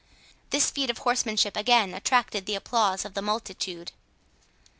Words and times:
This 0.49 0.71
feat 0.71 0.89
of 0.89 0.97
horsemanship 0.97 1.55
again 1.55 1.93
attracted 1.93 2.47
the 2.47 2.55
applause 2.55 3.05
of 3.05 3.13
the 3.13 3.21
multitude. 3.21 3.91